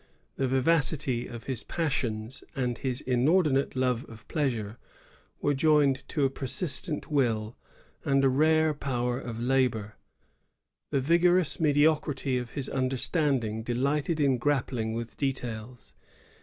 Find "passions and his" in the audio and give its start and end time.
1.61-3.01